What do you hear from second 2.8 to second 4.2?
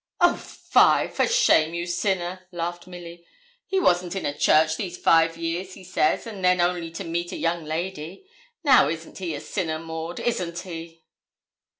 Milly. 'He wasn't